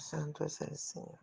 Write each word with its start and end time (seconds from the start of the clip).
Santo 0.00 0.44
es 0.44 0.60
el 0.60 0.76
Señor. 0.76 1.20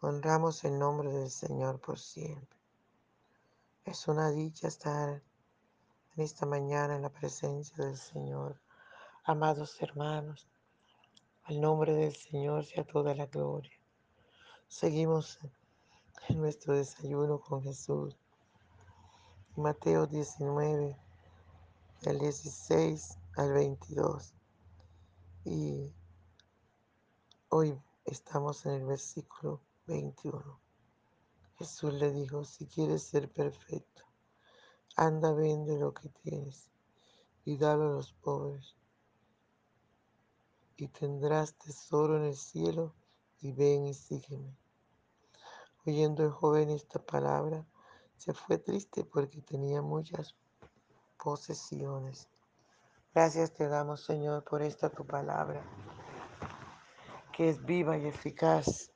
Honramos 0.00 0.64
el 0.64 0.78
nombre 0.78 1.12
del 1.12 1.30
Señor 1.30 1.80
por 1.80 1.98
siempre. 1.98 2.58
Es 3.84 4.08
una 4.08 4.30
dicha 4.30 4.68
estar 4.68 5.22
en 6.16 6.24
esta 6.24 6.44
mañana 6.44 6.96
en 6.96 7.02
la 7.02 7.10
presencia 7.10 7.84
del 7.84 7.96
Señor. 7.96 8.60
Amados 9.24 9.80
hermanos, 9.80 10.48
al 11.44 11.60
nombre 11.60 11.94
del 11.94 12.14
Señor 12.14 12.64
sea 12.64 12.84
toda 12.84 13.14
la 13.14 13.26
gloria. 13.26 13.78
Seguimos 14.68 15.38
en 16.28 16.40
nuestro 16.40 16.74
desayuno 16.74 17.40
con 17.40 17.62
Jesús. 17.62 18.16
Mateo 19.56 20.06
19, 20.06 20.96
del 22.02 22.18
16 22.18 23.18
al 23.36 23.52
22. 23.52 24.34
Y 25.44 25.92
hoy 27.54 27.78
estamos 28.06 28.64
en 28.64 28.72
el 28.72 28.86
versículo 28.86 29.60
21. 29.86 30.58
Jesús 31.58 31.92
le 31.92 32.10
dijo, 32.10 32.46
si 32.46 32.66
quieres 32.66 33.02
ser 33.02 33.30
perfecto, 33.30 34.04
anda, 34.96 35.34
vende 35.34 35.78
lo 35.78 35.92
que 35.92 36.08
tienes 36.08 36.70
y 37.44 37.58
dalo 37.58 37.90
a 37.90 37.92
los 37.92 38.14
pobres, 38.14 38.74
y 40.78 40.88
tendrás 40.88 41.52
tesoro 41.58 42.16
en 42.16 42.24
el 42.24 42.36
cielo, 42.36 42.94
y 43.42 43.52
ven 43.52 43.84
y 43.84 43.92
sígueme. 43.92 44.56
Oyendo 45.84 46.24
el 46.24 46.30
joven 46.30 46.70
esta 46.70 47.04
palabra, 47.04 47.66
se 48.16 48.32
fue 48.32 48.56
triste 48.56 49.04
porque 49.04 49.42
tenía 49.42 49.82
muchas 49.82 50.34
posesiones. 51.22 52.30
Gracias 53.14 53.52
te 53.52 53.68
damos, 53.68 54.02
Señor, 54.06 54.42
por 54.42 54.62
esta 54.62 54.88
tu 54.88 55.04
palabra, 55.04 55.62
que 57.32 57.48
es 57.48 57.64
viva 57.64 57.96
y 57.96 58.06
eficaz 58.06 58.92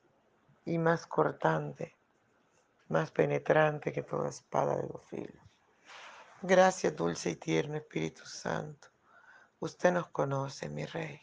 y 0.65 0.77
más 0.77 1.05
cortante, 1.07 1.95
más 2.89 3.11
penetrante 3.11 3.91
que 3.91 4.03
toda 4.03 4.29
espada 4.29 4.77
de 4.77 4.87
los 4.87 5.05
filos. 5.07 5.41
Gracias, 6.41 6.95
dulce 6.95 7.31
y 7.31 7.35
tierno 7.35 7.77
Espíritu 7.77 8.25
Santo. 8.25 8.89
Usted 9.59 9.91
nos 9.91 10.09
conoce, 10.09 10.69
mi 10.69 10.85
Rey. 10.85 11.19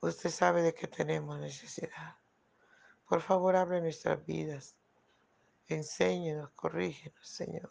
Usted 0.00 0.30
sabe 0.30 0.62
de 0.62 0.74
qué 0.74 0.88
tenemos 0.88 1.38
necesidad. 1.38 2.16
Por 3.06 3.20
favor, 3.20 3.56
abre 3.56 3.80
nuestras 3.80 4.24
vidas. 4.24 4.74
Enséñenos, 5.66 6.50
corrígenos, 6.52 7.28
Señor. 7.28 7.70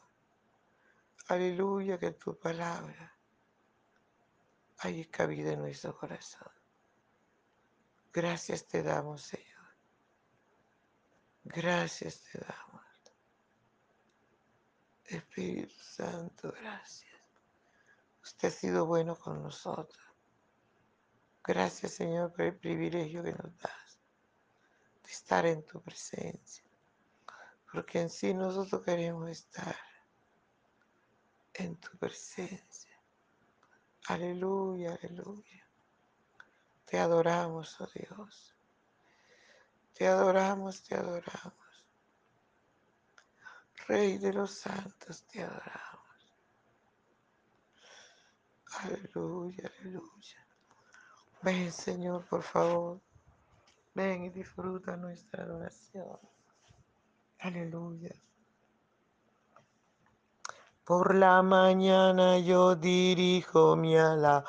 Aleluya, 1.28 1.98
que 1.98 2.12
tu 2.12 2.38
palabra 2.38 3.18
hay 4.80 5.06
cabida 5.06 5.54
en 5.54 5.62
nuestro 5.62 5.98
corazón. 5.98 6.57
Gracias 8.18 8.66
te 8.66 8.82
damos, 8.82 9.22
Señor. 9.22 9.68
Gracias 11.44 12.24
te 12.24 12.40
damos. 12.40 12.82
Espíritu 15.06 15.76
Santo, 15.80 16.52
gracias. 16.60 17.14
Usted 18.24 18.48
ha 18.48 18.52
sido 18.52 18.88
bueno 18.88 19.16
con 19.16 19.44
nosotros. 19.44 20.04
Gracias, 21.44 21.92
Señor, 21.92 22.34
por 22.34 22.42
el 22.46 22.58
privilegio 22.58 23.24
que 23.24 23.34
nos 23.34 23.56
das 23.60 24.00
de 25.04 25.12
estar 25.12 25.46
en 25.46 25.64
tu 25.64 25.80
presencia. 25.80 26.66
Porque 27.72 28.02
en 28.02 28.10
sí 28.10 28.34
nosotros 28.34 28.82
queremos 28.82 29.30
estar 29.30 29.78
en 31.54 31.76
tu 31.76 31.96
presencia. 32.00 33.00
Aleluya, 34.08 34.98
aleluya. 35.04 35.67
Te 36.88 36.98
adoramos, 36.98 37.82
oh 37.82 37.88
Dios. 37.94 38.56
Te 39.94 40.08
adoramos, 40.08 40.82
te 40.84 40.96
adoramos. 40.96 41.86
Rey 43.88 44.18
de 44.18 44.32
los 44.32 44.52
santos, 44.52 45.24
te 45.24 45.44
adoramos. 45.44 45.98
Aleluya, 48.80 49.70
aleluya. 49.80 50.48
Ven, 51.42 51.74
Señor, 51.74 52.26
por 52.26 52.42
favor. 52.42 53.02
Ven 53.94 54.24
y 54.24 54.30
disfruta 54.30 54.96
nuestra 54.96 55.44
adoración. 55.44 56.18
Aleluya. 57.40 58.16
Por 60.88 61.16
la 61.16 61.42
mañana 61.42 62.40
yo 62.40 62.76
dirijo 62.78 63.76
mi 63.76 63.98
alabanza 63.98 64.48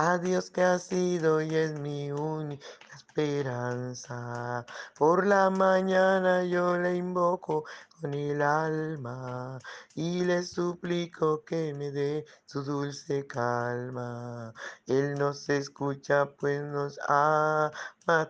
a 0.00 0.16
Dios 0.16 0.50
que 0.52 0.62
ha 0.62 0.78
sido 0.78 1.42
y 1.42 1.56
es 1.56 1.72
mi 1.80 2.12
única 2.12 2.64
esperanza. 2.96 4.64
Por 4.96 5.26
la 5.26 5.50
mañana 5.50 6.44
yo 6.44 6.78
le 6.78 6.94
invoco 6.94 7.64
con 8.00 8.14
el 8.14 8.40
alma 8.40 9.58
y 9.96 10.24
le 10.24 10.44
suplico 10.44 11.44
que 11.44 11.74
me 11.74 11.90
dé 11.90 12.24
su 12.46 12.62
dulce 12.62 13.26
calma. 13.26 14.54
Él 14.86 15.14
nos 15.18 15.48
escucha 15.48 16.26
pues 16.26 16.62
nos 16.62 16.96
ama 17.08 17.72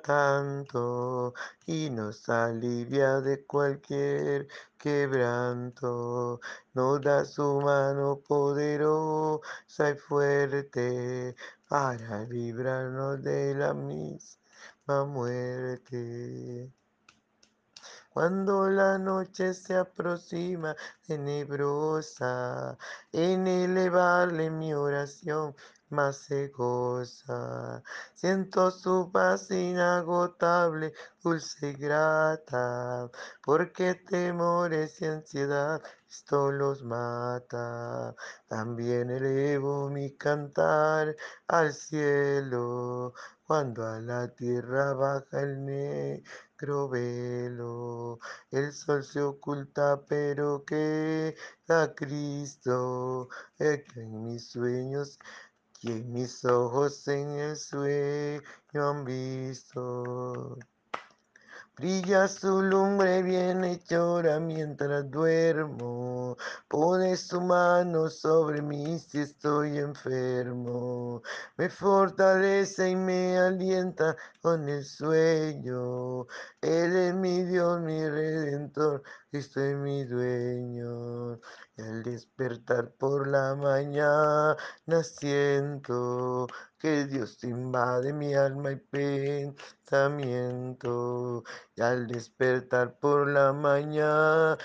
tanto 0.03 1.35
y 1.67 1.91
nos 1.91 2.29
alivia 2.31 3.21
de 3.21 3.45
cualquier 3.45 4.49
quebranto, 4.79 6.41
nos 6.73 7.01
da 7.03 7.25
su 7.25 7.61
mano 7.61 8.21
poderosa 8.27 9.91
y 9.91 9.95
fuerte 9.97 11.35
para 11.69 12.25
librarnos 12.25 13.23
de 13.23 13.55
la 13.55 13.75
misma 13.75 15.05
muerte. 15.07 16.73
Cuando 18.11 18.69
la 18.69 18.99
noche 18.99 19.55
se 19.55 19.77
aproxima 19.77 20.75
tenebrosa, 21.07 22.77
en 23.13 23.47
elevarle 23.47 24.51
mi 24.51 24.75
oración 24.75 25.55
más 25.91 26.17
se 26.19 26.49
goza. 26.49 27.83
Siento 28.15 28.71
su 28.71 29.11
paz 29.13 29.51
inagotable, 29.51 30.93
dulce 31.23 31.71
y 31.71 31.73
grata, 31.75 33.11
porque 33.43 33.95
temores 33.95 35.01
y 35.01 35.07
ansiedad 35.07 35.83
esto 36.11 36.51
los 36.51 36.83
mata. 36.85 38.15
También 38.49 39.11
elevo 39.11 39.91
mi 39.91 40.17
cantar 40.17 41.15
al 41.47 41.75
cielo, 41.75 43.13
cuando 43.47 43.87
a 43.87 44.01
la 44.01 44.29
tierra 44.29 44.95
baja 44.95 45.41
el 45.43 45.65
negro 45.65 46.89
velo. 46.89 48.19
El 48.51 48.73
sol 48.73 49.05
se 49.05 49.21
oculta, 49.23 50.01
pero 50.09 50.65
queda 50.65 51.95
Cristo, 51.95 53.29
que 53.59 53.85
en 53.97 54.25
mis 54.25 54.49
sueños 54.49 55.19
y 55.81 55.93
en 55.93 56.13
mis 56.13 56.45
ojos 56.45 57.07
en 57.09 57.31
el 57.39 57.57
sueño 57.57 58.43
han 58.75 59.05
visto. 59.05 60.59
Brilla 61.79 62.27
su 62.27 62.61
lumbre 62.61 63.23
bienhechora 63.23 64.41
mientras 64.41 65.09
duermo. 65.09 66.37
Pone 66.67 67.17
su 67.17 67.41
mano 67.41 68.11
sobre 68.11 68.61
mí 68.61 68.99
si 68.99 69.21
estoy 69.21 69.79
enfermo. 69.79 71.23
Me 71.57 71.69
fortalece 71.69 72.91
y 72.91 72.97
me 72.97 73.39
alienta 73.39 74.17
con 74.43 74.69
el 74.69 74.85
sueño. 74.85 76.27
Él 76.61 76.97
es 76.97 77.15
mi 77.15 77.45
Dios, 77.45 77.81
mi 77.81 78.09
redentor. 78.09 79.05
Cristo 79.31 79.61
mi 79.61 80.05
dueño. 80.05 81.39
Y 81.77 81.83
al 81.83 82.03
despertar 82.03 82.93
por 82.95 83.29
la 83.29 83.55
mañana 83.55 84.57
siento 85.03 86.47
que 86.79 87.05
Dios 87.07 87.45
invade 87.45 88.13
mi 88.15 88.35
alma 88.35 88.73
y 88.73 88.77
pensamiento. 88.77 91.45
Y 91.77 91.83
al 91.83 92.07
despertar 92.07 92.99
por 92.99 93.29
la 93.29 93.53
mañana 93.53 94.57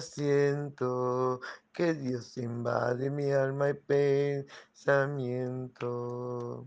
siento 0.00 1.40
que 1.72 1.94
Dios 1.94 2.36
invade 2.36 3.10
mi 3.10 3.32
alma 3.32 3.70
y 3.70 3.74
pensamiento. 3.74 6.64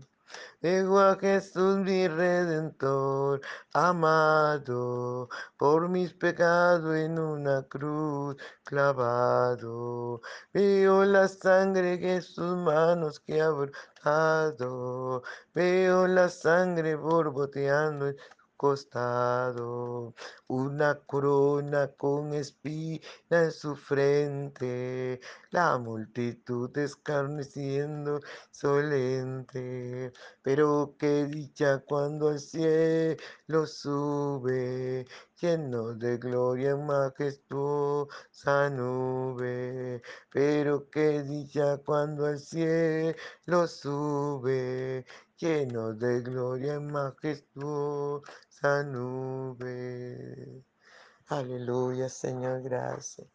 Veo 0.62 0.98
a 0.98 1.16
Jesús 1.16 1.78
mi 1.78 2.08
redentor, 2.08 3.40
amado, 3.72 5.28
por 5.56 5.88
mis 5.88 6.12
pecados 6.14 6.96
en 6.96 7.18
una 7.18 7.62
cruz 7.64 8.36
clavado. 8.64 10.20
Veo 10.52 11.04
la 11.04 11.28
sangre 11.28 11.98
que 12.00 12.20
sus 12.20 12.56
manos 12.56 13.20
que 13.20 13.40
ha 13.40 13.50
brotado, 13.50 15.22
veo 15.54 16.06
la 16.06 16.28
sangre 16.28 16.96
borboteando 16.96 18.08
en 18.08 18.16
costado, 18.56 20.14
una 20.48 20.98
corona 21.06 21.88
con 21.96 22.34
espina 22.34 23.00
en 23.30 23.52
su 23.52 23.76
frente, 23.76 25.20
la 25.50 25.78
multitud 25.78 26.76
escarneciendo 26.78 28.20
solente, 28.50 30.12
pero 30.42 30.94
qué 30.98 31.26
dicha 31.26 31.80
cuando 31.80 32.28
al 32.28 32.40
cielo 32.40 33.66
sube, 33.66 35.06
lleno 35.40 35.92
de 35.94 36.18
gloria 36.18 36.70
en 36.70 36.86
majestuosa 36.86 38.70
nube, 38.70 40.02
pero 40.30 40.88
qué 40.90 41.22
dicha 41.22 41.78
cuando 41.84 42.26
al 42.26 42.38
cielo 42.38 43.66
sube, 43.66 45.04
lleno 45.38 45.92
de 45.92 46.22
gloria 46.22 46.74
en 46.74 46.90
majestuosa 46.92 48.45
nube. 48.62 50.64
Aleluya, 51.28 52.08
Señor, 52.08 52.62
gracias. 52.62 53.28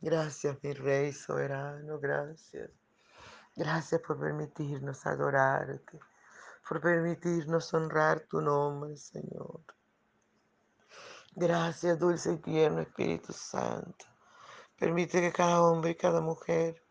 Gracias, 0.00 0.56
mi 0.62 0.72
Rey 0.72 1.12
soberano, 1.12 1.98
gracias. 1.98 2.70
Gracias 3.56 4.00
por 4.00 4.20
permitirnos 4.20 5.04
adorarte, 5.06 5.98
por 6.68 6.80
permitirnos 6.80 7.74
honrar 7.74 8.20
tu 8.20 8.40
nombre, 8.40 8.96
Señor. 8.96 9.60
Gracias, 11.34 11.98
dulce 11.98 12.32
y 12.32 12.38
tierno 12.38 12.80
Espíritu 12.80 13.32
Santo. 13.32 14.06
Permite 14.78 15.20
que 15.20 15.32
cada 15.32 15.62
hombre 15.62 15.90
y 15.90 15.96
cada 15.96 16.20
mujer 16.20 16.82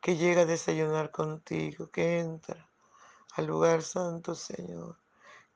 que 0.00 0.16
llega 0.16 0.42
a 0.42 0.46
desayunar 0.46 1.10
contigo, 1.10 1.90
que 1.90 2.20
entra 2.20 2.66
al 3.34 3.46
lugar 3.46 3.82
santo, 3.82 4.34
Señor, 4.34 4.96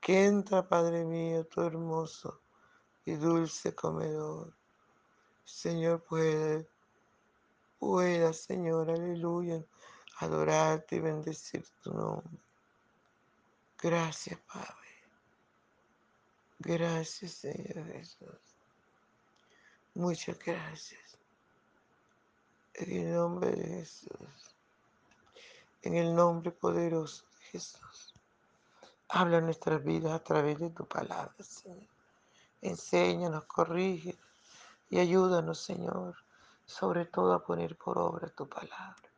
que 0.04 0.26
entra, 0.26 0.68
Padre 0.68 1.02
mío, 1.02 1.46
tu 1.46 1.62
hermoso 1.62 2.42
y 3.06 3.14
dulce 3.14 3.74
comedor. 3.74 4.52
Señor, 5.46 6.04
puede, 6.04 6.68
pueda, 7.78 8.34
Señor, 8.34 8.90
aleluya, 8.90 9.64
adorarte 10.18 10.96
y 10.96 11.00
bendecir 11.00 11.64
tu 11.82 11.94
nombre. 11.94 12.38
Gracias, 13.80 14.38
Padre. 14.40 14.92
Gracias, 16.58 17.32
Señor 17.32 17.86
Jesús. 17.86 18.58
Muchas 19.94 20.38
gracias. 20.38 21.16
En 22.74 23.06
el 23.06 23.14
nombre 23.14 23.52
de 23.52 23.78
Jesús. 23.78 24.54
En 25.80 25.94
el 25.94 26.14
nombre 26.14 26.50
poderoso 26.50 27.24
de 27.24 27.44
Jesús. 27.46 28.03
Habla 29.16 29.40
nuestras 29.40 29.84
vidas 29.84 30.12
a 30.12 30.24
través 30.24 30.58
de 30.58 30.70
tu 30.70 30.88
palabra, 30.88 31.36
Señor. 31.38 31.86
Enséñanos, 32.60 33.44
corrige 33.44 34.18
y 34.90 34.98
ayúdanos, 34.98 35.60
Señor, 35.60 36.16
sobre 36.66 37.04
todo 37.04 37.32
a 37.32 37.44
poner 37.44 37.76
por 37.78 37.96
obra 37.96 38.28
tu 38.30 38.48
palabra. 38.48 39.08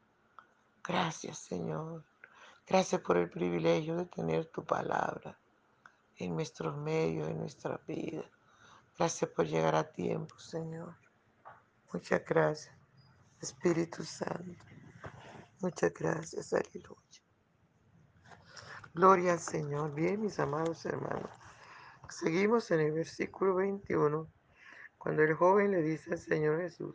Gracias, 0.87 1.39
Señor. 1.39 2.05
Gracias 2.67 3.01
por 3.01 3.17
el 3.17 3.31
privilegio 3.31 3.97
de 3.97 4.05
tener 4.05 4.45
tu 4.45 4.63
palabra 4.67 5.39
en 6.19 6.35
nuestros 6.35 6.77
medios, 6.77 7.31
en 7.31 7.39
nuestra 7.39 7.81
vida. 7.89 8.31
Gracias 8.99 9.31
por 9.31 9.47
llegar 9.47 9.77
a 9.77 9.91
tiempo, 9.91 10.39
Señor. 10.39 10.95
Muchas 11.91 12.23
gracias, 12.23 12.77
Espíritu 13.41 14.05
Santo. 14.05 14.63
Muchas 15.63 15.95
gracias, 15.95 16.53
aleluya. 16.53 17.06
Gloria 18.97 19.35
al 19.35 19.41
Señor. 19.41 19.95
Bien, 19.95 20.23
mis 20.23 20.41
amados 20.41 20.87
hermanos. 20.87 21.29
Seguimos 22.09 22.71
en 22.71 22.81
el 22.81 22.93
versículo 22.93 23.57
21, 23.57 24.27
cuando 24.97 25.23
el 25.23 25.35
joven 25.35 25.73
le 25.73 25.83
dice 25.83 26.13
al 26.15 26.19
Señor 26.19 26.63
Jesús, 26.63 26.95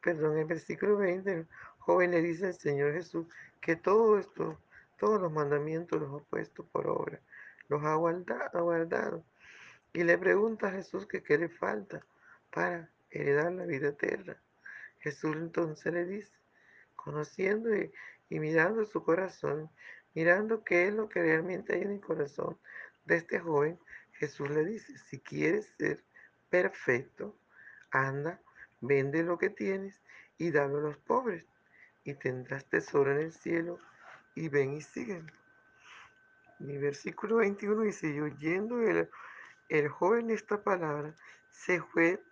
perdón, 0.00 0.38
el 0.38 0.44
versículo 0.44 0.98
20, 0.98 1.32
el 1.32 1.48
joven 1.78 2.12
le 2.12 2.22
dice 2.22 2.46
al 2.46 2.54
Señor 2.54 2.92
Jesús 2.92 3.26
que 3.60 3.74
todo 3.74 4.20
esto, 4.20 4.56
todos 4.98 5.20
los 5.20 5.32
mandamientos 5.32 6.00
los 6.00 6.22
ha 6.22 6.24
puesto 6.26 6.64
por 6.66 6.86
obra, 6.86 7.18
los 7.66 7.82
ha 7.82 7.96
guardado. 7.96 9.24
Y 9.92 10.04
le 10.04 10.16
pregunta 10.16 10.68
a 10.68 10.70
Jesús 10.70 11.06
que 11.06 11.24
qué 11.24 11.38
le 11.38 11.48
falta 11.48 12.06
para 12.52 12.88
heredar 13.10 13.50
la 13.50 13.66
vida 13.66 13.88
eterna. 13.88 14.40
Jesús 15.00 15.34
entonces 15.34 15.92
le 15.92 16.04
dice, 16.04 16.30
conociendo 16.94 17.68
y 17.74 18.38
mirando 18.38 18.86
su 18.86 19.02
corazón, 19.02 19.68
mirando 20.14 20.64
qué 20.64 20.88
es 20.88 20.94
lo 20.94 21.08
que 21.08 21.22
realmente 21.22 21.74
hay 21.74 21.82
en 21.82 21.92
el 21.92 22.00
corazón 22.00 22.58
de 23.04 23.16
este 23.16 23.38
joven, 23.38 23.78
Jesús 24.12 24.50
le 24.50 24.64
dice, 24.64 24.96
si 24.98 25.18
quieres 25.20 25.66
ser 25.78 26.04
perfecto, 26.50 27.36
anda, 27.90 28.40
vende 28.80 29.22
lo 29.22 29.38
que 29.38 29.50
tienes 29.50 30.00
y 30.38 30.50
dalo 30.50 30.78
a 30.78 30.82
los 30.82 30.96
pobres, 30.98 31.44
y 32.04 32.14
tendrás 32.14 32.64
tesoro 32.66 33.12
en 33.12 33.18
el 33.18 33.32
cielo, 33.32 33.78
y 34.34 34.48
ven 34.48 34.74
y 34.74 34.82
sígueme. 34.82 35.32
Mi 36.58 36.78
versículo 36.78 37.36
21 37.36 37.82
dice, 37.82 38.08
y 38.08 38.20
oyendo 38.20 38.80
el, 38.82 39.08
el 39.68 39.88
joven 39.88 40.30
esta 40.30 40.62
palabra, 40.62 41.14
se 41.50 41.80
fue 41.80 42.22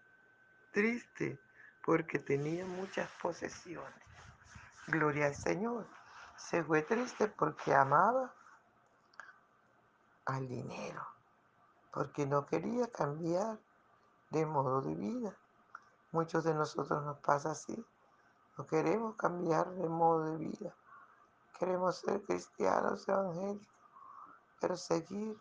triste 0.73 1.39
porque 1.85 2.19
tenía 2.19 2.65
muchas 2.65 3.11
posesiones. 3.23 3.95
Gloria 4.87 5.27
al 5.27 5.35
Señor. 5.35 6.00
Se 6.49 6.65
fue 6.65 6.83
triste 6.83 7.29
porque 7.29 7.73
amaba 7.73 8.35
al 10.25 10.49
dinero, 10.49 11.07
porque 11.93 12.27
no 12.27 12.45
quería 12.45 12.91
cambiar 12.91 13.61
de 14.31 14.47
modo 14.47 14.81
de 14.81 14.95
vida. 14.95 15.37
Muchos 16.11 16.43
de 16.43 16.55
nosotros 16.55 17.05
nos 17.05 17.19
pasa 17.19 17.53
así. 17.53 17.87
No 18.57 18.67
queremos 18.67 19.15
cambiar 19.15 19.71
de 19.71 19.89
modo 19.89 20.25
de 20.25 20.37
vida. 20.39 20.75
Queremos 21.59 21.97
ser 21.99 22.23
cristianos 22.23 23.07
evangélicos, 23.07 23.69
pero 24.61 24.77
seguir 24.77 25.41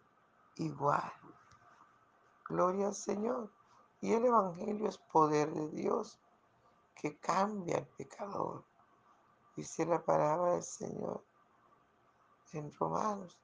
igual. 0.57 1.11
Gloria 2.45 2.87
al 2.87 2.95
Señor. 2.95 3.49
Y 4.01 4.13
el 4.13 4.25
Evangelio 4.25 4.87
es 4.87 4.97
poder 4.97 5.51
de 5.51 5.69
Dios 5.69 6.19
que 6.93 7.17
cambia 7.17 7.77
al 7.77 7.87
pecador. 7.87 8.68
Dice 9.59 9.85
la 9.85 10.01
palabra 10.01 10.53
del 10.53 10.63
Señor 10.63 11.21
en 12.53 12.71
Romanos. 12.79 13.37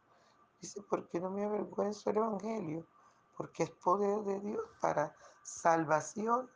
Dice, 0.61 0.81
porque 0.89 1.19
no 1.19 1.29
me 1.29 1.43
avergüenzo 1.43 2.09
el 2.09 2.15
Evangelio, 2.15 2.87
porque 3.35 3.63
es 3.63 3.71
poder 3.71 4.23
de 4.23 4.39
Dios 4.39 4.63
para 4.79 5.13
salvación 5.43 6.49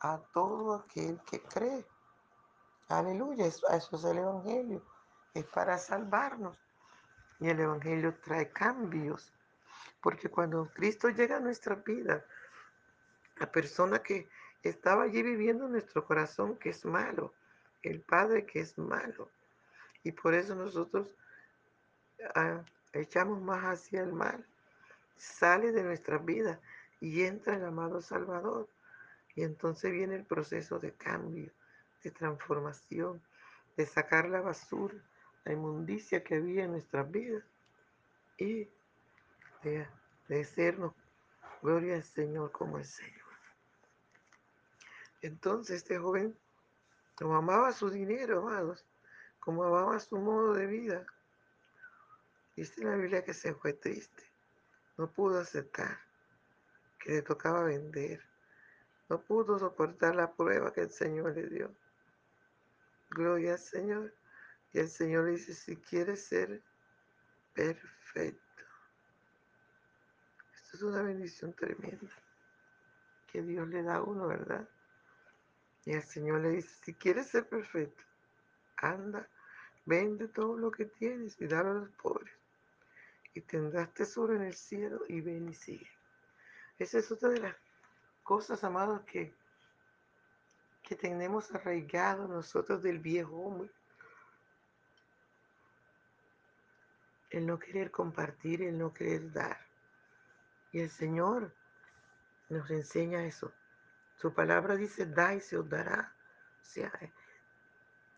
a 0.00 0.18
todo 0.32 0.74
aquel 0.74 1.20
que 1.30 1.40
cree. 1.40 1.86
Aleluya, 2.88 3.46
eso, 3.46 3.68
eso 3.68 3.94
es 3.94 4.02
el 4.02 4.18
Evangelio, 4.18 4.82
es 5.32 5.44
para 5.44 5.78
salvarnos. 5.78 6.58
Y 7.38 7.50
el 7.50 7.60
Evangelio 7.60 8.18
trae 8.18 8.50
cambios, 8.50 9.32
porque 10.02 10.28
cuando 10.28 10.68
Cristo 10.74 11.08
llega 11.08 11.36
a 11.36 11.40
nuestra 11.40 11.76
vida, 11.76 12.26
la 13.36 13.52
persona 13.52 14.02
que 14.02 14.28
estaba 14.64 15.04
allí 15.04 15.22
viviendo 15.22 15.66
en 15.66 15.70
nuestro 15.70 16.04
corazón, 16.04 16.56
que 16.56 16.70
es 16.70 16.84
malo, 16.84 17.32
el 17.90 18.00
Padre 18.00 18.46
que 18.46 18.60
es 18.60 18.78
malo, 18.78 19.30
y 20.02 20.12
por 20.12 20.34
eso 20.34 20.54
nosotros 20.54 21.10
ah, 22.34 22.62
echamos 22.92 23.40
más 23.40 23.64
hacia 23.64 24.02
el 24.02 24.12
mal, 24.12 24.44
sale 25.16 25.72
de 25.72 25.82
nuestra 25.82 26.18
vida 26.18 26.60
y 27.00 27.22
entra 27.24 27.56
el 27.56 27.64
amado 27.64 28.00
Salvador. 28.00 28.68
Y 29.34 29.42
entonces 29.42 29.90
viene 29.90 30.14
el 30.14 30.24
proceso 30.24 30.78
de 30.78 30.92
cambio, 30.92 31.50
de 32.02 32.10
transformación, 32.10 33.20
de 33.76 33.86
sacar 33.86 34.28
la 34.28 34.40
basura, 34.40 34.94
la 35.44 35.52
inmundicia 35.52 36.22
que 36.22 36.36
había 36.36 36.64
en 36.64 36.72
nuestras 36.72 37.10
vidas 37.10 37.42
y 38.38 38.68
de, 39.62 39.86
de 40.28 40.90
gloria 41.62 41.96
al 41.96 42.04
Señor 42.04 42.52
como 42.52 42.78
el 42.78 42.84
Señor. 42.84 43.20
Entonces 45.22 45.76
este 45.76 45.98
joven, 45.98 46.36
como 47.16 47.36
amaba 47.36 47.72
su 47.72 47.90
dinero, 47.90 48.40
amados, 48.40 48.84
como 49.40 49.64
amaba 49.64 49.98
su 50.00 50.16
modo 50.16 50.54
de 50.54 50.66
vida, 50.66 51.06
dice 52.56 52.84
la 52.84 52.96
Biblia 52.96 53.24
que 53.24 53.34
se 53.34 53.54
fue 53.54 53.72
triste, 53.72 54.24
no 54.96 55.10
pudo 55.10 55.40
aceptar 55.40 55.98
que 56.98 57.12
le 57.12 57.22
tocaba 57.22 57.64
vender 57.64 58.22
no 59.08 59.20
pudo 59.20 59.58
soportar 59.58 60.16
la 60.16 60.32
prueba 60.32 60.72
que 60.72 60.82
el 60.82 60.90
Señor 60.90 61.34
le 61.34 61.48
dio. 61.48 61.74
Gloria 63.10 63.52
al 63.52 63.58
Señor. 63.58 64.14
Y 64.72 64.78
el 64.78 64.88
Señor 64.88 65.26
le 65.26 65.32
dice, 65.32 65.54
si 65.54 65.76
quieres 65.76 66.24
ser 66.24 66.62
perfecto. 67.52 68.64
Esto 70.56 70.76
es 70.76 70.82
una 70.82 71.02
bendición 71.02 71.52
tremenda 71.52 72.10
que 73.30 73.42
Dios 73.42 73.68
le 73.68 73.82
da 73.82 73.96
a 73.96 74.02
uno, 74.02 74.26
¿verdad? 74.26 74.68
Y 75.86 75.92
el 75.92 76.02
Señor 76.02 76.40
le 76.40 76.50
dice, 76.50 76.74
si 76.82 76.94
quieres 76.94 77.28
ser 77.28 77.48
perfecto, 77.48 78.02
anda, 78.76 79.28
vende 79.84 80.28
todo 80.28 80.56
lo 80.56 80.70
que 80.70 80.86
tienes 80.86 81.40
y 81.40 81.46
dale 81.46 81.70
a 81.70 81.74
los 81.74 81.90
pobres. 81.90 82.32
y 83.34 83.40
tendrás 83.40 83.92
tesoro 83.92 84.34
en 84.36 84.42
el 84.42 84.54
cielo 84.54 85.02
y 85.08 85.20
ven 85.20 85.48
y 85.48 85.54
sigue. 85.54 85.90
Esa 86.78 86.98
es 86.98 87.10
otra 87.10 87.30
de 87.30 87.40
las 87.40 87.56
cosas, 88.22 88.62
amados, 88.62 89.02
que, 89.02 89.34
que 90.82 90.94
tenemos 90.94 91.52
arraigado 91.52 92.28
nosotros 92.28 92.82
del 92.82 93.00
viejo 93.00 93.36
hombre. 93.36 93.70
El 97.30 97.46
no 97.46 97.58
querer 97.58 97.90
compartir, 97.90 98.62
el 98.62 98.78
no 98.78 98.94
querer 98.94 99.32
dar. 99.32 99.58
Y 100.72 100.80
el 100.80 100.90
Señor 100.90 101.52
nos 102.48 102.70
enseña 102.70 103.24
eso. 103.24 103.52
Su 104.16 104.32
palabra 104.32 104.76
dice, 104.76 105.06
da 105.06 105.34
y 105.34 105.40
se 105.40 105.56
os 105.56 105.68
dará. 105.68 106.14
O 106.60 106.64
sea, 106.64 106.92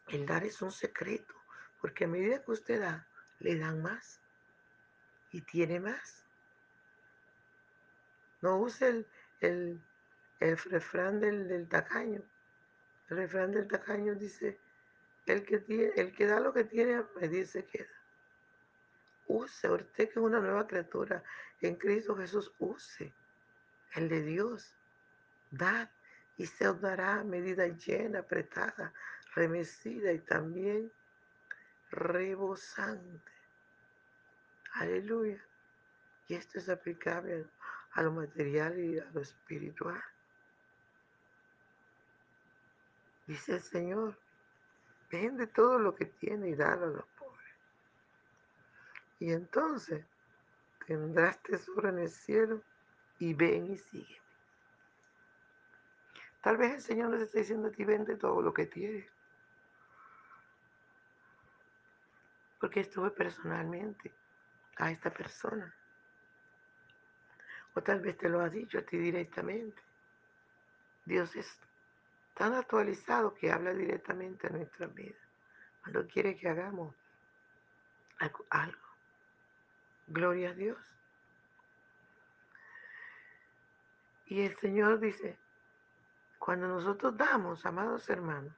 el 0.09 0.26
dar 0.26 0.45
es 0.45 0.62
un 0.62 0.71
secreto, 0.71 1.35
porque 1.81 2.05
a 2.05 2.09
medida 2.09 2.43
que 2.45 2.53
usted 2.53 2.81
da, 2.81 3.07
le 3.41 3.59
dan 3.59 3.83
más 3.83 4.21
y 5.31 5.43
tiene 5.43 5.81
más. 5.81 6.25
No 8.43 8.59
use 8.59 8.88
el, 8.88 9.07
el, 9.41 9.83
el 10.41 10.59
refrán 10.59 11.21
del, 11.21 11.49
del, 11.49 11.69
tacaño. 11.69 12.23
El 13.09 13.17
refrán 13.17 13.53
del 13.53 13.67
tacaño 13.67 14.15
dice, 14.15 14.61
el 15.26 15.45
que, 15.45 15.59
tiene, 15.59 15.93
el 15.97 16.12
que 16.15 16.26
da 16.26 16.41
lo 16.41 16.53
que 16.53 16.65
tiene, 16.65 17.05
me 17.21 17.29
dice 17.29 17.65
queda. 17.65 17.91
Use, 19.29 19.69
usted 19.69 20.05
que 20.09 20.11
es 20.11 20.17
una 20.17 20.38
nueva 20.38 20.67
criatura 20.67 21.25
en 21.61 21.75
Cristo 21.76 22.17
Jesús, 22.17 22.53
use 22.59 23.12
el 23.95 24.09
de 24.09 24.23
Dios. 24.23 24.75
Dad 25.57 25.91
y 26.37 26.47
se 26.47 26.69
os 26.69 26.81
dará 26.81 27.25
medida 27.25 27.67
llena, 27.67 28.21
apretada, 28.21 28.93
remecida 29.35 30.13
y 30.13 30.19
también 30.21 30.93
rebosante. 31.91 33.33
Aleluya. 34.75 35.43
Y 36.29 36.35
esto 36.35 36.59
es 36.59 36.69
aplicable 36.69 37.47
a 37.93 38.03
lo 38.03 38.13
material 38.13 38.79
y 38.79 38.99
a 38.99 39.05
lo 39.13 39.21
espiritual. 39.21 40.03
Dice 43.27 43.55
el 43.55 43.63
Señor, 43.63 44.19
vende 45.11 45.47
todo 45.47 45.79
lo 45.79 45.95
que 45.95 46.07
tiene 46.07 46.51
y 46.51 46.55
dalo 46.55 46.87
a 46.87 46.89
los 46.89 47.07
pobres. 47.19 47.55
Y 49.19 49.33
entonces 49.33 50.05
tendrás 50.87 51.43
tesoro 51.43 51.89
en 51.89 52.01
el 52.01 52.11
cielo 52.11 52.63
y 53.19 53.35
ven 53.35 53.73
y 53.73 53.79
sigue. 53.79 54.25
Tal 56.47 56.59
vez 56.59 56.75
el 56.75 56.81
Señor 56.81 57.11
nos 57.11 57.21
está 57.23 57.41
diciendo 57.41 57.67
a 57.67 57.71
ti, 57.73 57.85
vende 57.85 58.15
todo 58.15 58.41
lo 58.41 58.55
que 58.55 58.67
tienes. 58.67 59.11
Porque 62.61 62.79
estuve 62.79 63.11
personalmente 63.11 64.12
a 64.76 64.93
esta 64.93 65.11
persona. 65.11 65.75
O 67.75 67.83
tal 67.83 67.99
vez 67.99 68.17
te 68.17 68.29
lo 68.29 68.43
ha 68.43 68.49
dicho 68.49 68.79
a 68.79 68.83
ti 68.83 68.97
directamente. 68.97 69.83
Dios 71.05 71.35
es 71.35 71.53
tan 72.35 72.55
actualizado 72.55 73.35
que 73.35 73.50
habla 73.50 73.75
directamente 73.75 74.47
a 74.47 74.50
nuestra 74.50 74.87
vida. 74.87 75.19
Cuando 75.83 76.07
quiere 76.07 76.37
que 76.37 76.49
hagamos 76.49 76.95
algo. 78.50 78.87
Gloria 80.07 80.50
a 80.50 80.55
Dios. 80.55 80.79
Y 84.26 84.43
el 84.43 84.57
Señor 84.59 85.00
dice, 85.00 85.37
cuando 86.38 86.69
nosotros 86.69 87.16
damos, 87.16 87.64
amados 87.66 88.09
hermanos, 88.09 88.55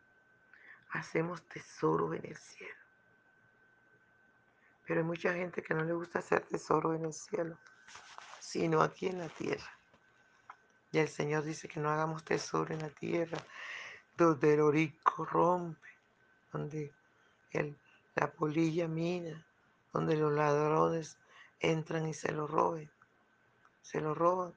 hacemos 0.90 1.42
tesoro 1.48 2.12
en 2.14 2.24
el 2.26 2.36
cielo. 2.36 2.74
Pero 4.86 5.00
hay 5.00 5.06
mucha 5.06 5.34
gente 5.34 5.62
que 5.62 5.74
no 5.74 5.84
le 5.84 5.92
gusta 5.92 6.20
hacer 6.20 6.40
tesoro 6.46 6.94
en 6.94 7.04
el 7.04 7.12
cielo, 7.12 7.58
sino 8.40 8.80
aquí 8.80 9.06
en 9.06 9.18
la 9.18 9.28
tierra. 9.28 9.70
Y 10.92 10.98
el 10.98 11.08
Señor 11.08 11.44
dice 11.44 11.68
que 11.68 11.80
no 11.80 11.90
hagamos 11.90 12.24
tesoro 12.24 12.72
en 12.72 12.80
la 12.80 12.88
tierra, 12.88 13.38
donde 14.16 14.54
el 14.54 14.60
orico 14.60 15.26
rompe, 15.26 15.88
donde 16.52 16.92
el, 17.50 17.78
la 18.14 18.32
polilla 18.32 18.88
mina, 18.88 19.46
donde 19.92 20.16
los 20.16 20.32
ladrones 20.32 21.18
entran 21.60 22.06
y 22.06 22.14
se 22.14 22.32
lo 22.32 22.46
roben. 22.46 22.90
Se 23.82 24.00
lo 24.00 24.14
roban. 24.14 24.54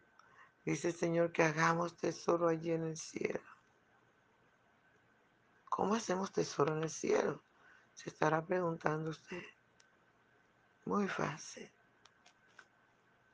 Dice 0.64 0.90
el 0.90 0.96
Señor 0.96 1.32
que 1.32 1.44
hagamos 1.44 1.98
tesoro 1.98 2.48
allí 2.48 2.72
en 2.72 2.84
el 2.84 2.98
cielo. 2.98 3.42
¿Cómo 5.70 5.96
hacemos 5.96 6.32
tesoro 6.32 6.78
en 6.78 6.84
el 6.84 6.90
cielo? 6.90 7.42
Se 7.96 8.10
estará 8.10 8.46
preguntando 8.46 9.10
usted. 9.10 9.44
Muy 10.86 11.08
fácil. 11.08 11.72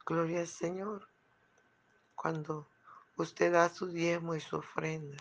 Gloria 0.06 0.40
al 0.40 0.48
Señor. 0.48 1.08
Cuando 2.16 2.70
usted 3.18 3.52
da 3.52 3.68
su 3.68 3.88
diezmo 3.88 4.34
y 4.34 4.40
su 4.40 4.58
ofrenda, 4.58 5.18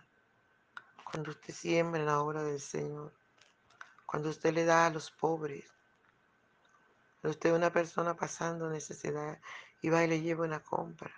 cuando 1.05 1.31
usted 1.31 1.53
siembra 1.53 2.01
en 2.01 2.07
la 2.07 2.21
obra 2.21 2.43
del 2.45 2.61
Señor, 2.61 3.13
cuando 4.07 4.31
usted 4.31 4.55
le 4.55 4.65
da 4.65 4.87
a 4.87 4.91
los 4.91 5.11
pobres, 5.11 5.65
cuando 7.21 7.31
usted 7.31 7.51
es 7.51 7.57
una 7.57 7.73
persona 7.73 8.15
pasando 8.15 8.71
necesidad 8.71 9.41
y 9.83 9.89
va 9.89 10.05
y 10.05 10.09
le 10.09 10.21
lleva 10.21 10.45
una 10.45 10.63
compra, 10.63 11.13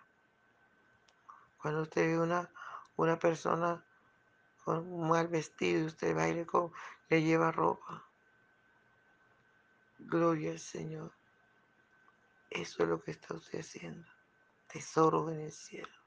cuando 1.61 1.83
usted 1.83 2.07
ve 2.07 2.19
una, 2.19 2.51
una 2.97 3.19
persona 3.19 3.85
con 4.65 4.87
un 4.93 5.09
mal 5.09 5.29
vestido 5.29 5.87
usted 5.87 6.17
va 6.17 6.29
y 6.29 6.35
le, 6.35 6.47
le 7.09 7.23
lleva 7.23 7.51
ropa, 7.51 8.05
gloria 9.99 10.53
al 10.53 10.59
Señor. 10.59 11.13
Eso 12.51 12.83
es 12.83 12.89
lo 12.89 13.03
que 13.03 13.11
está 13.11 13.35
usted 13.35 13.61
haciendo. 13.61 14.09
Tesoros 14.69 15.31
en 15.33 15.41
el 15.41 15.53
cielo. 15.53 15.99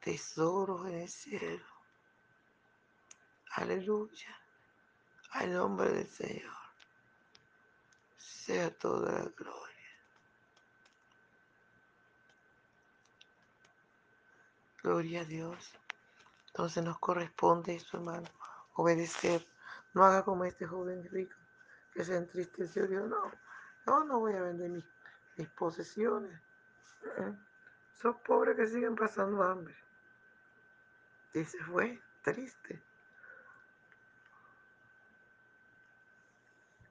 Tesoros 0.00 0.86
en 0.86 0.94
el 0.94 1.08
cielo. 1.08 1.66
Aleluya. 3.52 4.38
Al 5.30 5.52
nombre 5.52 5.90
del 5.90 6.08
Señor. 6.08 6.56
Sea 8.16 8.76
toda 8.76 9.12
la 9.12 9.24
gloria. 9.30 9.67
Gloria 14.88 15.20
a 15.20 15.24
Dios. 15.26 15.78
Entonces 16.46 16.82
nos 16.82 16.98
corresponde 16.98 17.74
eso, 17.74 17.98
hermano. 17.98 18.26
Obedecer. 18.72 19.46
No 19.92 20.02
haga 20.02 20.24
como 20.24 20.46
este 20.46 20.66
joven 20.66 21.06
rico 21.10 21.36
que 21.92 22.02
se 22.02 22.16
entristeció. 22.16 22.86
Dios, 22.86 23.06
no, 23.06 23.30
no, 23.84 24.04
no 24.04 24.20
voy 24.20 24.32
a 24.32 24.40
vender 24.40 24.70
mis, 24.70 24.86
mis 25.36 25.46
posesiones. 25.50 26.40
Son 28.00 28.18
pobres 28.22 28.56
que 28.56 28.66
siguen 28.66 28.96
pasando 28.96 29.42
hambre. 29.42 29.76
Y 31.34 31.44
se 31.44 31.62
fue, 31.64 32.00
triste. 32.22 32.82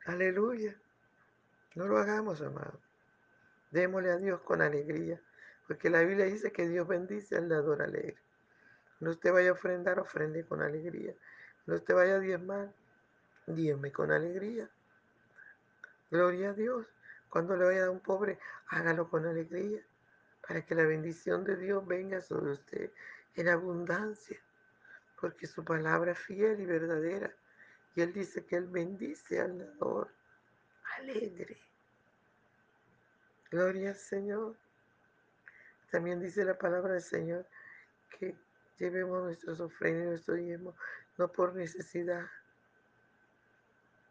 Aleluya. 0.05 0.79
No 1.73 1.87
lo 1.87 1.97
hagamos, 1.97 2.43
amado. 2.43 2.79
Démosle 3.71 4.11
a 4.11 4.17
Dios 4.17 4.39
con 4.41 4.61
alegría, 4.61 5.19
porque 5.67 5.89
la 5.89 6.01
Biblia 6.01 6.25
dice 6.25 6.51
que 6.51 6.67
Dios 6.67 6.87
bendice 6.87 7.35
al 7.35 7.49
dador 7.49 7.81
alegre. 7.81 8.17
No 8.99 9.11
usted 9.11 9.31
vaya 9.31 9.49
a 9.49 9.53
ofrendar, 9.53 9.99
ofrende 9.99 10.45
con 10.45 10.61
alegría. 10.61 11.13
No 11.65 11.75
usted 11.75 11.93
vaya 11.93 12.15
a 12.15 12.19
diezmar, 12.19 12.73
diezme 13.45 13.91
con 13.91 14.11
alegría. 14.11 14.69
Gloria 16.09 16.51
a 16.51 16.53
Dios. 16.53 16.87
Cuando 17.29 17.57
le 17.57 17.65
vaya 17.65 17.79
a 17.79 17.81
dar 17.81 17.89
un 17.89 17.99
pobre, 17.99 18.39
hágalo 18.69 19.09
con 19.09 19.25
alegría, 19.25 19.81
para 20.47 20.65
que 20.65 20.73
la 20.73 20.83
bendición 20.83 21.43
de 21.43 21.57
Dios 21.57 21.85
venga 21.85 22.21
sobre 22.21 22.53
usted 22.53 22.91
en 23.35 23.49
abundancia, 23.49 24.39
porque 25.19 25.45
su 25.45 25.63
palabra 25.65 26.13
es 26.13 26.19
fiel 26.19 26.61
y 26.61 26.65
verdadera. 26.65 27.31
Y 27.95 28.01
Él 28.01 28.13
dice 28.13 28.45
que 28.45 28.55
Él 28.55 28.67
bendice 28.67 29.41
al 29.41 29.57
dador 29.57 30.09
alegre. 30.97 31.57
Gloria 33.51 33.89
al 33.89 33.95
Señor. 33.97 34.55
También 35.91 36.19
dice 36.19 36.43
la 36.43 36.57
palabra 36.57 36.93
del 36.93 37.01
Señor 37.01 37.47
que 38.09 38.35
llevemos 38.77 39.23
nuestros 39.23 39.59
ofrendas 39.59 40.03
y 40.03 40.09
nuestro 40.09 40.35
diezmo, 40.35 40.75
no 41.17 41.31
por 41.31 41.55
necesidad. 41.55 42.25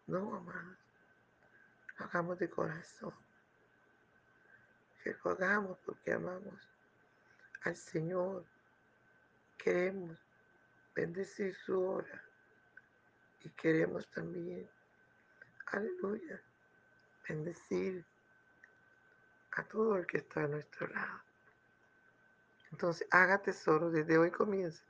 No, 0.06 0.37
amados. 0.37 0.78
Hagamos 1.99 2.38
de 2.38 2.49
corazón. 2.49 3.14
Que 5.02 5.16
lo 5.25 5.30
hagamos 5.33 5.78
porque 5.85 6.12
amamos 6.12 6.54
al 7.62 7.76
Señor. 7.76 8.45
Queremos 9.59 10.18
bendecir 10.95 11.54
su 11.54 11.80
hora. 11.80 12.23
Y 13.45 13.50
queremos 13.50 14.09
también, 14.11 14.68
aleluya, 15.66 16.40
bendecir 17.28 18.04
a 19.52 19.62
todo 19.64 19.97
el 19.97 20.06
que 20.06 20.18
está 20.18 20.45
a 20.45 20.49
nuestro 20.49 20.88
lado. 20.88 21.25
Entonces, 22.73 23.07
haga 23.11 23.43
tesoro, 23.43 23.91
desde 23.91 24.19
hoy 24.19 24.31
comienza 24.31 24.83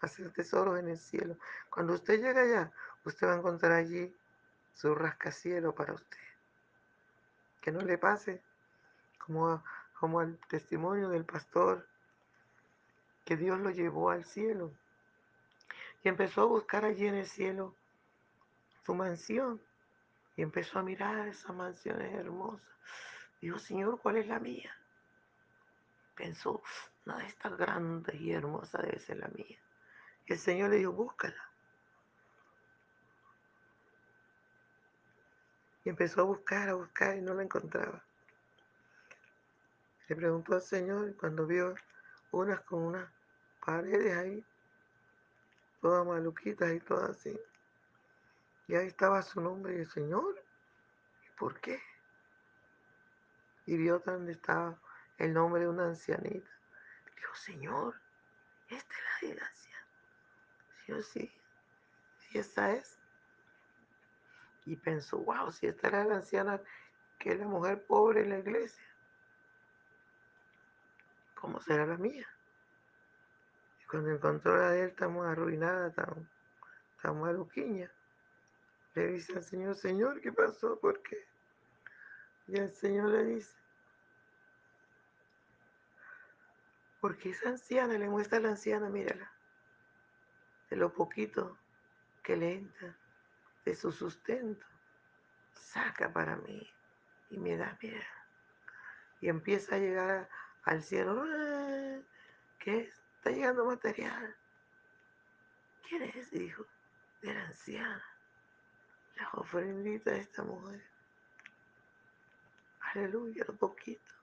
a 0.00 0.06
hacer 0.06 0.32
tesoros 0.32 0.78
en 0.78 0.88
el 0.88 0.98
cielo. 0.98 1.36
Cuando 1.70 1.94
usted 1.94 2.20
llegue 2.20 2.40
allá, 2.40 2.72
usted 3.04 3.26
va 3.26 3.34
a 3.34 3.36
encontrar 3.36 3.72
allí 3.72 4.14
su 4.74 4.94
rascacielo 4.94 5.74
para 5.74 5.94
usted. 5.94 6.18
Que 7.60 7.70
no 7.70 7.80
le 7.80 7.98
pase 7.98 8.42
como, 9.18 9.62
como 9.98 10.20
al 10.20 10.38
testimonio 10.48 11.08
del 11.08 11.24
pastor, 11.24 11.86
que 13.24 13.36
Dios 13.36 13.58
lo 13.60 13.70
llevó 13.70 14.10
al 14.10 14.24
cielo. 14.24 14.72
Y 16.02 16.08
empezó 16.08 16.42
a 16.42 16.46
buscar 16.46 16.84
allí 16.84 17.06
en 17.06 17.14
el 17.14 17.26
cielo 17.26 17.76
su 18.84 18.94
mansión. 18.94 19.60
Y 20.34 20.42
empezó 20.42 20.78
a 20.78 20.82
mirar 20.82 21.28
esas 21.28 21.54
mansiones 21.54 22.12
hermosas. 22.14 22.66
Dijo, 23.40 23.58
Señor, 23.58 24.00
¿cuál 24.00 24.16
es 24.16 24.26
la 24.26 24.40
mía? 24.40 24.74
Pensó, 26.14 26.62
no, 27.04 27.18
esta 27.20 27.48
grande 27.48 28.16
y 28.16 28.32
hermosa 28.32 28.82
debe 28.82 28.98
ser 28.98 29.18
la 29.18 29.28
mía. 29.28 29.58
Y 30.26 30.32
el 30.32 30.38
Señor 30.38 30.70
le 30.70 30.76
dijo, 30.76 30.92
búscala. 30.92 31.50
Y 35.84 35.88
empezó 35.88 36.20
a 36.20 36.24
buscar, 36.24 36.68
a 36.68 36.74
buscar 36.74 37.16
y 37.16 37.22
no 37.22 37.34
la 37.34 37.42
encontraba. 37.42 38.04
Le 40.08 40.16
preguntó 40.16 40.54
al 40.54 40.62
Señor 40.62 41.08
y 41.08 41.14
cuando 41.14 41.46
vio 41.46 41.74
unas 42.30 42.60
con 42.62 42.82
unas 42.82 43.10
paredes 43.64 44.16
ahí, 44.16 44.44
todas 45.80 46.06
maluquitas 46.06 46.72
y 46.72 46.80
todas 46.80 47.10
así. 47.10 47.38
Y 48.68 48.76
ahí 48.76 48.86
estaba 48.86 49.22
su 49.22 49.40
nombre 49.40 49.74
y 49.74 49.80
el 49.80 49.90
Señor, 49.90 50.40
¿y 51.26 51.38
por 51.38 51.60
qué? 51.60 51.80
Y 53.66 53.76
vio 53.76 53.98
donde 54.00 54.32
estaba 54.32 54.78
el 55.22 55.32
nombre 55.32 55.60
de 55.60 55.68
una 55.68 55.86
ancianita. 55.86 56.50
Dijo, 57.14 57.34
Señor, 57.36 57.94
esta 58.68 58.94
es 58.94 59.02
la 59.04 59.28
de 59.28 59.34
la 59.36 59.46
anciana. 59.46 59.86
Dijo, 60.86 61.02
sí, 61.02 61.32
sí, 62.18 62.38
esa 62.38 62.72
es. 62.72 62.98
Y 64.66 64.74
pensó, 64.74 65.18
wow, 65.18 65.52
si 65.52 65.68
esta 65.68 65.88
era 65.88 66.04
la 66.04 66.16
anciana 66.16 66.60
que 67.20 67.30
es 67.30 67.38
la 67.38 67.46
mujer 67.46 67.86
pobre 67.86 68.22
en 68.22 68.30
la 68.30 68.38
iglesia, 68.38 68.84
¿cómo 71.36 71.60
será 71.60 71.86
la 71.86 71.96
mía? 71.96 72.26
Y 73.80 73.86
cuando 73.86 74.10
encontró 74.10 74.56
la 74.56 74.72
de 74.72 74.84
él 74.84 74.94
tan 74.96 75.16
arruinada, 75.18 75.92
tan, 75.92 76.28
tan 77.00 77.20
maluquiña, 77.20 77.88
le 78.94 79.06
dice 79.06 79.36
al 79.36 79.44
Señor, 79.44 79.76
Señor, 79.76 80.20
¿qué 80.20 80.32
pasó? 80.32 80.80
¿Por 80.80 81.00
qué? 81.00 81.28
Y 82.48 82.58
el 82.58 82.74
Señor 82.74 83.10
le 83.10 83.24
dice, 83.24 83.61
porque 87.02 87.30
esa 87.30 87.48
anciana, 87.48 87.98
le 87.98 88.08
muestra 88.08 88.38
a 88.38 88.40
la 88.40 88.50
anciana, 88.50 88.88
mírala, 88.88 89.28
de 90.70 90.76
lo 90.76 90.92
poquito 90.92 91.58
que 92.22 92.36
le 92.36 92.52
entra, 92.52 92.96
de 93.64 93.74
su 93.74 93.90
sustento, 93.90 94.64
saca 95.52 96.12
para 96.12 96.36
mí 96.36 96.72
y 97.30 97.38
me 97.38 97.56
da 97.56 97.76
miedo. 97.82 98.04
Y 99.20 99.28
empieza 99.28 99.74
a 99.74 99.78
llegar 99.80 100.28
al 100.62 100.80
cielo, 100.80 101.24
¿qué? 102.60 102.82
Está 102.82 103.30
llegando 103.30 103.64
material. 103.64 104.36
¿Quién 105.88 106.04
es? 106.04 106.30
Dijo, 106.30 106.64
de 107.20 107.34
la 107.34 107.46
anciana, 107.46 108.04
la 109.16 109.28
ofrendita 109.32 110.12
de 110.12 110.20
esta 110.20 110.44
mujer. 110.44 110.84
Aleluya, 112.94 113.44
lo 113.48 113.56
poquito. 113.56 114.14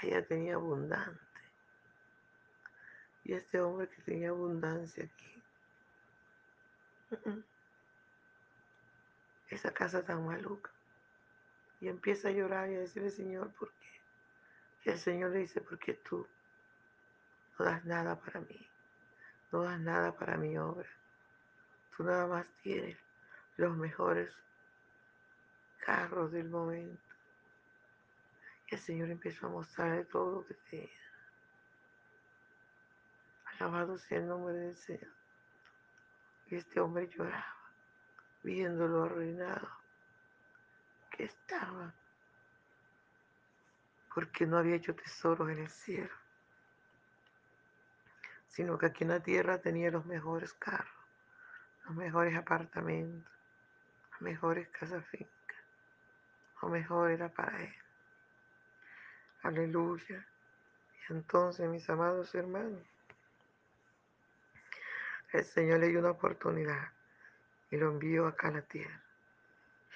Ella 0.00 0.26
tenía 0.26 0.54
abundante. 0.54 1.28
Y 3.28 3.34
este 3.34 3.60
hombre 3.60 3.86
que 3.90 4.00
tenía 4.00 4.30
abundancia 4.30 5.04
aquí. 5.04 5.42
Esa 9.50 9.70
casa 9.70 10.02
tan 10.02 10.24
maluca. 10.24 10.70
Y 11.78 11.88
empieza 11.88 12.28
a 12.28 12.30
llorar 12.30 12.70
y 12.70 12.76
a 12.76 12.80
decirle, 12.80 13.10
Señor, 13.10 13.52
¿por 13.52 13.70
qué? 13.72 14.00
Y 14.86 14.92
el 14.92 14.98
Señor 14.98 15.32
le 15.32 15.40
dice, 15.40 15.60
porque 15.60 15.92
tú 15.92 16.26
no 17.58 17.64
das 17.66 17.84
nada 17.84 18.18
para 18.18 18.40
mí. 18.40 18.66
No 19.52 19.62
das 19.62 19.78
nada 19.78 20.16
para 20.16 20.38
mi 20.38 20.56
obra. 20.56 20.88
Tú 21.94 22.04
nada 22.04 22.26
más 22.26 22.46
tienes 22.62 22.96
los 23.58 23.76
mejores 23.76 24.34
carros 25.84 26.32
del 26.32 26.48
momento. 26.48 27.14
Y 28.68 28.74
el 28.74 28.80
Señor 28.80 29.10
empezó 29.10 29.48
a 29.48 29.50
mostrarle 29.50 30.06
todo 30.06 30.36
lo 30.36 30.46
que 30.46 30.54
tenía. 30.70 30.97
Alabado 33.58 33.98
sea 33.98 34.18
el 34.18 34.28
nombre 34.28 34.54
del 34.54 34.76
Señor. 34.76 35.12
Y 36.46 36.56
este 36.56 36.80
hombre 36.80 37.08
lloraba, 37.08 37.56
viéndolo 38.42 39.02
arruinado 39.02 39.68
que 41.10 41.24
estaba, 41.24 41.92
porque 44.14 44.46
no 44.46 44.58
había 44.58 44.76
hecho 44.76 44.94
tesoros 44.94 45.50
en 45.50 45.58
el 45.58 45.68
cielo, 45.68 46.14
sino 48.46 48.78
que 48.78 48.86
aquí 48.86 49.02
en 49.02 49.10
la 49.10 49.20
tierra 49.20 49.58
tenía 49.58 49.90
los 49.90 50.06
mejores 50.06 50.52
carros, 50.54 51.04
los 51.86 51.96
mejores 51.96 52.36
apartamentos, 52.36 53.32
las 54.12 54.20
mejores 54.20 54.68
casas 54.68 55.04
fincas. 55.06 55.28
Lo 56.62 56.68
mejor 56.68 57.10
era 57.10 57.28
para 57.28 57.62
él. 57.62 57.74
Aleluya. 59.42 60.26
Y 61.08 61.12
entonces, 61.12 61.68
mis 61.68 61.88
amados 61.90 62.34
hermanos, 62.34 62.82
el 65.32 65.44
Señor 65.44 65.80
le 65.80 65.88
dio 65.88 66.00
una 66.00 66.12
oportunidad 66.12 66.92
y 67.70 67.76
lo 67.76 67.90
envió 67.90 68.26
acá 68.26 68.48
a 68.48 68.52
la 68.52 68.62
tierra. 68.62 69.02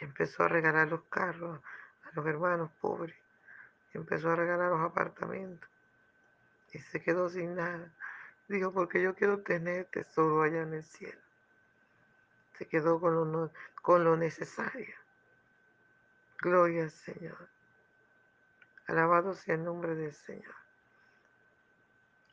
Y 0.01 0.05
empezó 0.05 0.43
a 0.43 0.49
regalar 0.49 0.89
los 0.89 1.05
carros 1.05 1.61
a 2.05 2.11
los 2.15 2.27
hermanos 2.27 2.71
pobres. 2.81 3.17
Y 3.95 3.99
empezó 3.99 4.31
a 4.31 4.37
regalar 4.37 4.71
los 4.71 4.81
apartamentos. 4.81 5.69
Y 6.73 6.79
se 6.79 7.01
quedó 7.03 7.29
sin 7.31 7.55
nada. 7.55 7.93
Dijo, 8.49 8.73
porque 8.73 9.03
yo 9.03 9.15
quiero 9.15 9.41
tener 9.41 9.87
tesoro 9.87 10.43
allá 10.43 10.63
en 10.63 10.75
el 10.75 10.85
cielo. 10.85 11.21
Se 12.59 12.67
quedó 12.67 13.01
con 13.01 13.15
lo, 13.15 13.51
con 13.81 14.05
lo 14.05 14.17
necesario. 14.17 14.95
Gloria 16.39 16.85
al 16.85 16.91
Señor. 16.91 17.49
Alabado 18.87 19.35
sea 19.35 19.55
el 19.55 19.65
nombre 19.65 19.95
del 19.95 20.13
Señor. 20.13 20.55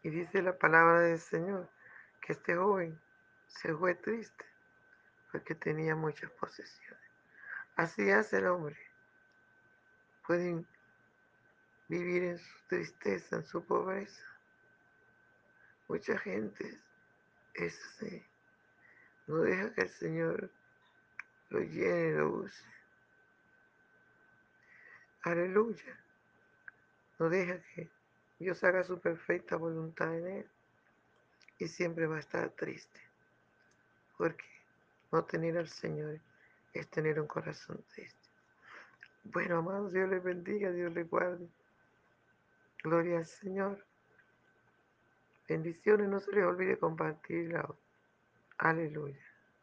Y 0.02 0.10
dice 0.10 0.42
la 0.42 0.58
palabra 0.58 1.02
del 1.02 1.20
Señor 1.20 1.70
este 2.32 2.56
joven 2.56 3.00
se 3.48 3.74
fue 3.74 3.96
triste 3.96 4.46
porque 5.32 5.56
tenía 5.56 5.96
muchas 5.96 6.30
posesiones. 6.32 7.10
Así 7.76 8.12
hace 8.12 8.38
el 8.38 8.48
hombre. 8.48 8.78
Pueden 10.28 10.68
vivir 11.88 12.24
en 12.24 12.38
su 12.38 12.68
tristeza, 12.68 13.38
en 13.38 13.46
su 13.46 13.63
pobreza. 13.65 14.24
Mucha 15.88 16.18
gente 16.20 16.80
es. 17.56 18.00
No 19.26 19.38
deja 19.38 19.74
que 19.74 19.82
el 19.82 19.89
Señor 19.89 20.52
lo 21.50 21.60
llene, 21.62 22.18
lo 22.18 22.30
use. 22.30 22.65
Aleluya. 25.24 26.00
No 27.18 27.30
deja 27.30 27.60
que 27.74 27.89
Dios 28.38 28.63
haga 28.63 28.84
su 28.84 29.00
perfecta 29.00 29.56
voluntad 29.56 30.15
en 30.15 30.28
él. 30.28 30.50
Y 31.60 31.67
siempre 31.67 32.08
va 32.08 32.17
a 32.17 32.19
estar 32.19 32.50
triste. 32.52 33.00
Porque 34.17 34.45
no 35.12 35.24
tener 35.26 35.58
al 35.58 35.67
Señor 35.67 36.19
es 36.74 36.89
tener 36.89 37.19
un 37.19 37.28
corazón 37.28 37.84
triste. 37.93 38.30
Bueno, 39.24 39.58
amados, 39.58 39.93
Dios 39.93 40.10
les 40.10 40.24
bendiga, 40.24 40.72
Dios 40.72 40.93
les 40.93 41.10
guarde. 41.10 41.48
Gloria 42.84 43.19
al 43.19 43.26
Señor. 43.26 43.86
Bendiciones, 45.48 46.08
no 46.08 46.19
se 46.19 46.32
les 46.32 46.45
olvide 46.45 46.78
compartirla. 46.78 47.67
Aleluya. 48.58 49.29